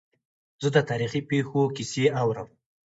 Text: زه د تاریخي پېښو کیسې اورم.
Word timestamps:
زه 0.61 0.67
د 0.75 0.77
تاریخي 0.89 1.21
پېښو 1.29 1.61
کیسې 1.75 2.05
اورم. 2.21 2.47